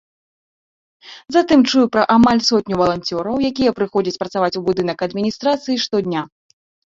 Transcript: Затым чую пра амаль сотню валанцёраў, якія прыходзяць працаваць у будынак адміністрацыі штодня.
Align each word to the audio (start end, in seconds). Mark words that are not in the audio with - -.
Затым 1.35 1.59
чую 1.73 1.83
пра 1.95 2.03
амаль 2.15 2.41
сотню 2.49 2.75
валанцёраў, 2.81 3.35
якія 3.51 3.75
прыходзяць 3.79 4.15
працаваць 4.23 4.51
у 4.61 4.65
будынак 4.69 4.97
адміністрацыі 5.09 5.79
штодня. 5.87 6.21